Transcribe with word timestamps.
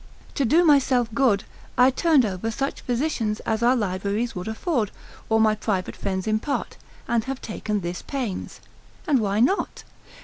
To 0.33 0.45
do 0.45 0.65
myself 0.65 1.13
good 1.13 1.43
I 1.77 1.91
turned 1.91 2.25
over 2.25 2.49
such 2.49 2.81
physicians 2.81 3.39
as 3.41 3.61
our 3.61 3.75
libraries 3.75 4.33
would 4.35 4.47
afford, 4.47 4.89
or 5.29 5.39
my 5.39 5.53
private 5.53 5.95
friends 5.95 6.25
impart, 6.25 6.75
and 7.07 7.25
have 7.25 7.39
taken 7.39 7.81
this 7.81 8.01
pains. 8.01 8.61
And 9.05 9.19
why 9.19 9.41
not? 9.41 9.83